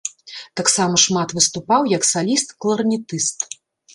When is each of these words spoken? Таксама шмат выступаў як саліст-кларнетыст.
Таксама 0.59 1.01
шмат 1.03 1.35
выступаў 1.39 1.81
як 1.97 2.03
саліст-кларнетыст. 2.11 3.39